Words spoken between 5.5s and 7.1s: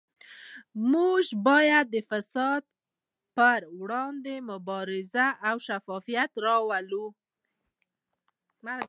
شفافیت راوړو